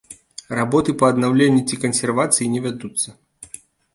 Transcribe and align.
Работы 0.59 0.93
па 1.01 1.09
аднаўленні 1.13 1.61
ці 1.69 1.75
кансервацыі 1.83 2.47
не 2.53 2.61
вядуцца. 2.65 3.09